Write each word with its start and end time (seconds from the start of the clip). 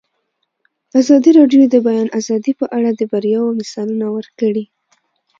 ازادي 1.01 1.31
راډیو 1.39 1.61
د 1.67 1.71
د 1.73 1.75
بیان 1.87 2.07
آزادي 2.19 2.53
په 2.59 2.65
اړه 2.77 2.89
د 2.93 3.01
بریاوو 3.11 3.57
مثالونه 3.59 4.07
ورکړي. 4.15 4.65